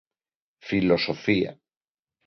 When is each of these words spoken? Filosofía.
Filosofía. 0.67 1.51